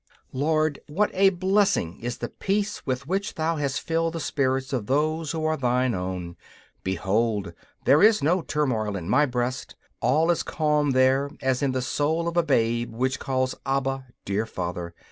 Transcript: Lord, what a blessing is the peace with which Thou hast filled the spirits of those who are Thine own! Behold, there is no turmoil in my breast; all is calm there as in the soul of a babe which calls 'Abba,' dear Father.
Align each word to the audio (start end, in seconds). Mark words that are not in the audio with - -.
Lord, 0.33 0.79
what 0.87 1.11
a 1.13 1.29
blessing 1.29 1.99
is 1.99 2.17
the 2.17 2.29
peace 2.29 2.87
with 2.87 3.05
which 3.05 3.35
Thou 3.35 3.57
hast 3.57 3.81
filled 3.81 4.13
the 4.13 4.19
spirits 4.19 4.73
of 4.73 4.87
those 4.87 5.31
who 5.31 5.45
are 5.45 5.55
Thine 5.55 5.93
own! 5.93 6.37
Behold, 6.83 7.53
there 7.85 8.01
is 8.01 8.23
no 8.23 8.41
turmoil 8.41 8.95
in 8.97 9.07
my 9.07 9.27
breast; 9.27 9.75
all 9.99 10.31
is 10.31 10.41
calm 10.41 10.89
there 10.97 11.29
as 11.39 11.61
in 11.61 11.71
the 11.71 11.83
soul 11.83 12.27
of 12.27 12.35
a 12.35 12.41
babe 12.41 12.91
which 12.91 13.19
calls 13.19 13.53
'Abba,' 13.63 14.07
dear 14.25 14.47
Father. 14.47 14.95